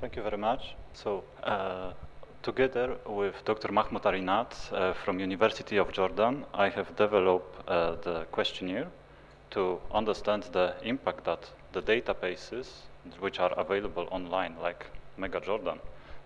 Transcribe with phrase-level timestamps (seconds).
[0.00, 0.74] Thank you very much.
[0.92, 1.92] So, uh,
[2.42, 3.70] together with Dr.
[3.70, 8.88] Mahmoud Arinat uh, from University of Jordan, I have developed uh, the questionnaire
[9.52, 12.68] to understand the impact that the databases
[13.20, 14.84] which are available online, like
[15.16, 15.78] Mega Jordan,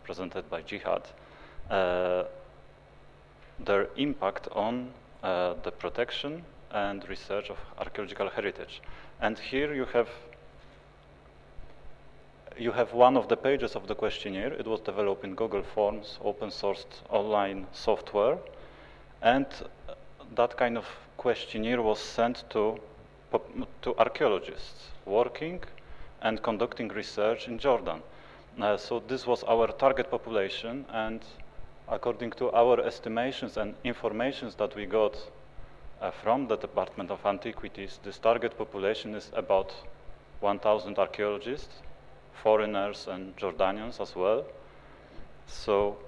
[0.03, 1.03] presented by Jihad,
[1.71, 2.25] uh,
[3.59, 4.91] their impact on
[5.23, 8.80] uh, the protection and research of archaeological heritage.
[9.21, 10.09] And here you have
[12.59, 14.52] you have one of the pages of the questionnaire.
[14.52, 18.39] It was developed in Google Forms, open sourced online software.
[19.22, 19.46] And
[20.35, 22.79] that kind of questionnaire was sent to,
[23.82, 25.63] to archaeologists working
[26.22, 28.02] and conducting research in Jordan.
[28.61, 31.21] Uh, so this was our target population and
[31.88, 35.16] according to our estimations and informations that we got
[36.00, 39.72] uh, from the Department of Antiquities, this target population is about
[40.41, 41.83] 1,000 archaeologists
[42.42, 44.45] foreigners and Jordanians as well.
[45.47, 45.98] So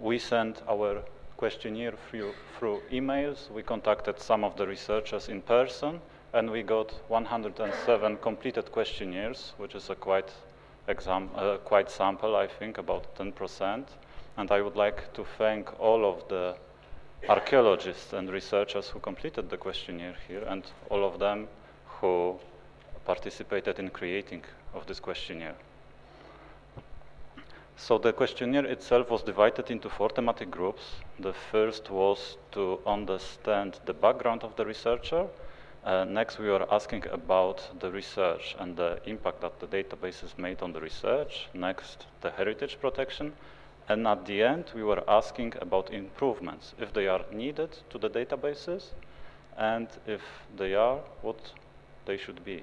[0.00, 1.02] we sent our
[1.36, 3.50] questionnaire through, through emails.
[3.50, 6.00] We contacted some of the researchers in person,
[6.32, 10.30] and we got 107 completed questionnaires, which is a quite,
[10.88, 13.84] exam, uh, quite sample, I think, about 10%.
[14.36, 16.56] And I would like to thank all of the
[17.28, 21.48] archaeologists and researchers who completed the questionnaire here, and all of them
[22.00, 22.38] who
[23.04, 24.42] participated in creating
[24.74, 25.54] of this questionnaire.
[27.76, 30.82] So the questionnaire itself was divided into four thematic groups.
[31.18, 35.26] The first was to understand the background of the researcher.
[35.84, 40.62] Uh, next, we were asking about the research and the impact that the databases made
[40.62, 41.48] on the research.
[41.54, 43.32] Next, the heritage protection.
[43.88, 48.08] And at the end, we were asking about improvements, if they are needed to the
[48.08, 48.90] databases,
[49.58, 50.22] and if
[50.56, 51.52] they are, what
[52.06, 52.62] they should be.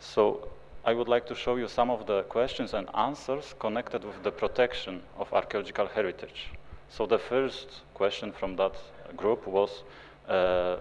[0.00, 0.48] So
[0.84, 4.30] I would like to show you some of the questions and answers connected with the
[4.30, 6.50] protection of archaeological heritage.
[6.88, 8.76] So the first question from that
[9.16, 9.82] group was,
[10.28, 10.76] uh,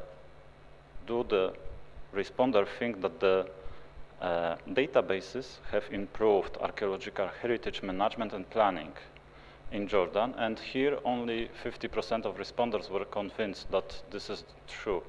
[1.08, 1.54] do the
[2.14, 3.48] responder think that the
[4.22, 8.94] uh, databases have improved archaeological heritage management and planning
[9.72, 10.36] in Jordan?
[10.38, 15.02] And here only 50% of responders were convinced that this is true.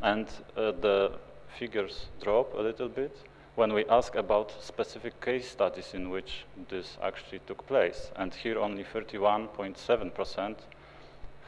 [0.00, 1.12] And uh, the
[1.58, 3.16] figures drop a little bit
[3.58, 8.12] when we ask about specific case studies in which this actually took place.
[8.14, 10.54] And here only 31.7%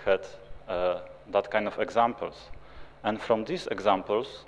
[0.05, 0.27] had
[0.67, 2.35] uh, that kind of examples.
[3.05, 4.45] And from these examples,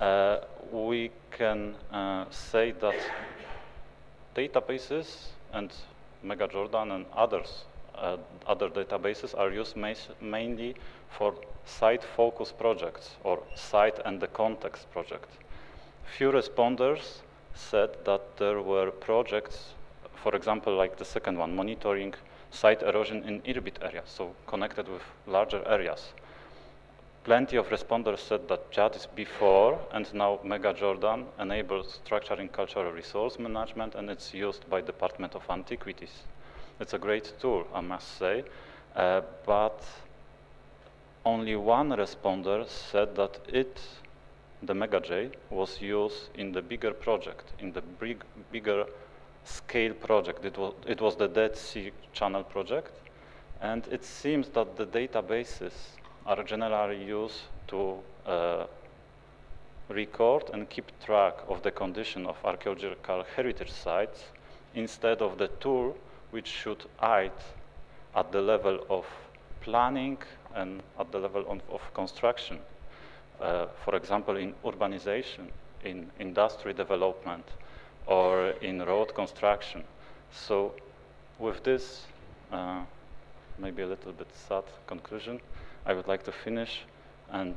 [0.00, 0.38] uh,
[0.70, 2.94] we can uh, say that
[4.36, 5.72] databases and
[6.24, 7.64] MegaJordan and others,
[7.96, 9.76] uh, other databases are used
[10.20, 10.76] mainly
[11.08, 11.34] for
[11.64, 15.28] site focus projects or site and the context project
[16.16, 17.20] few responders
[17.54, 19.74] said that there were projects,
[20.22, 22.14] for example, like the second one, monitoring
[22.50, 26.12] site erosion in Irbid areas, so connected with larger areas.
[27.22, 33.38] Plenty of responders said that JADIS before and now Mega Jordan enables structuring cultural resource
[33.38, 36.22] management and it's used by Department of Antiquities.
[36.80, 38.44] It's a great tool, I must say,
[38.96, 39.84] uh, but
[41.26, 43.78] only one responder said that it
[44.62, 48.22] the MegaJ was used in the bigger project, in the big,
[48.52, 48.84] bigger
[49.44, 50.44] scale project.
[50.44, 52.92] It was, it was the Dead Sea Channel project.
[53.62, 55.72] And it seems that the databases
[56.26, 58.66] are generally used to uh,
[59.88, 64.24] record and keep track of the condition of archaeological heritage sites
[64.74, 65.96] instead of the tool
[66.30, 67.32] which should aid
[68.14, 69.04] at the level of
[69.60, 70.18] planning
[70.54, 72.58] and at the level of, of construction
[73.40, 75.48] uh, for example, in urbanization,
[75.84, 77.44] in industry development,
[78.06, 79.82] or in road construction.
[80.32, 80.72] So
[81.38, 82.06] with this,
[82.52, 82.82] uh,
[83.58, 85.40] maybe a little bit sad conclusion,
[85.86, 86.82] I would like to finish,
[87.30, 87.56] and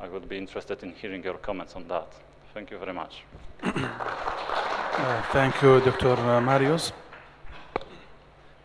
[0.00, 2.08] I would be interested in hearing your comments on that.
[2.52, 3.22] Thank you very much.
[3.62, 6.16] uh, thank you, Dr.
[6.40, 6.92] Marius.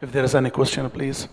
[0.02, 1.28] If there is any question, please.